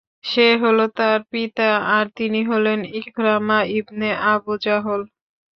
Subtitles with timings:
[0.23, 5.01] সে হল তার পিতা আর তিনি হলেন ইকরামা ইবনে আবু জাহল।